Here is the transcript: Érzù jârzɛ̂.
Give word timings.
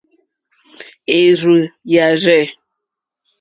Érzù 1.19 1.55
jârzɛ̂. 1.91 2.43